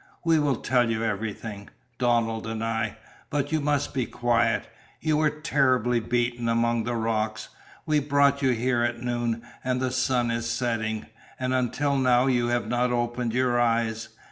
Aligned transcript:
"We 0.25 0.39
will 0.39 0.55
tell 0.55 0.89
you 0.89 1.03
everything 1.03 1.69
Donald 1.99 2.47
and 2.47 2.63
I. 2.63 2.97
But 3.29 3.51
you 3.51 3.61
must 3.61 3.93
be 3.93 4.07
quiet. 4.07 4.67
You 4.99 5.17
were 5.17 5.29
terribly 5.29 5.99
beaten 5.99 6.49
among 6.49 6.85
the 6.85 6.95
rocks. 6.95 7.49
We 7.85 7.99
brought 7.99 8.41
you 8.41 8.49
here 8.49 8.81
at 8.81 8.99
noon, 9.03 9.43
and 9.63 9.79
the 9.79 9.91
sun 9.91 10.31
is 10.31 10.49
setting 10.49 11.05
and 11.39 11.53
until 11.53 11.97
now 11.97 12.25
you 12.25 12.47
have 12.47 12.67
not 12.67 12.91
opened 12.91 13.35
your 13.35 13.59
eyes. 13.61 14.09